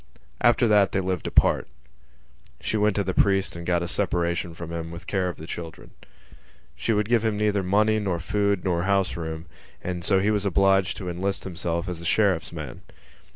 After 0.41 0.67
that 0.67 0.93
they 0.93 0.99
lived 0.99 1.27
apart. 1.27 1.67
She 2.59 2.75
went 2.75 2.95
to 2.95 3.03
the 3.03 3.13
priest 3.13 3.55
and 3.55 3.67
got 3.67 3.83
a 3.83 3.87
separation 3.87 4.55
from 4.55 4.71
him 4.71 4.89
with 4.89 5.05
care 5.05 5.29
of 5.29 5.37
the 5.37 5.45
children. 5.45 5.91
She 6.75 6.91
would 6.91 7.07
give 7.07 7.23
him 7.23 7.37
neither 7.37 7.61
money 7.61 7.99
nor 7.99 8.19
food 8.19 8.63
nor 8.63 8.81
house 8.85 9.15
room; 9.15 9.45
and 9.83 10.03
so 10.03 10.19
he 10.19 10.31
was 10.31 10.43
obliged 10.43 10.97
to 10.97 11.07
enlist 11.09 11.43
himself 11.43 11.87
as 11.87 12.01
a 12.01 12.05
sheriff's 12.05 12.51
man. 12.51 12.81